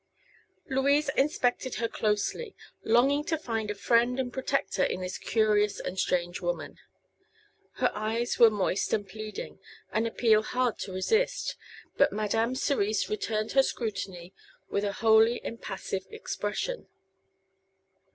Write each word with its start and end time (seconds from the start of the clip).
Louise 0.67 1.09
inspected 1.09 1.75
her 1.75 1.87
closely, 1.87 2.55
longing 2.83 3.23
to 3.23 3.37
find 3.37 3.69
a 3.69 3.75
friend 3.75 4.19
and 4.19 4.33
protector 4.33 4.81
in 4.83 4.99
this 5.01 5.19
curious 5.19 5.79
and 5.79 5.99
strange 5.99 6.41
woman. 6.41 6.79
Her 7.73 7.91
eyes 7.93 8.39
were 8.39 8.49
moist 8.49 8.93
and 8.93 9.07
pleading 9.07 9.59
an 9.91 10.07
appeal 10.07 10.41
hard 10.41 10.79
to 10.79 10.91
resist. 10.93 11.55
But 11.97 12.11
Madame 12.11 12.55
Cerise 12.55 13.11
returned 13.11 13.51
her 13.51 13.61
scrutiny 13.61 14.33
with 14.71 14.83
a 14.83 14.91
wholly 14.93 15.39
impassive 15.45 16.07
expression. 16.09 16.87